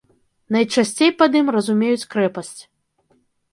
Найчасцей 0.55 1.11
пад 1.19 1.37
ім 1.41 1.47
разумеюць 1.57 2.09
крэпасць. 2.17 2.57